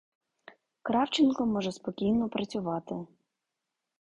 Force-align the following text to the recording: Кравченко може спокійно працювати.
Кравченко 0.81 1.45
може 1.45 1.71
спокійно 1.71 2.29
працювати. 2.29 2.95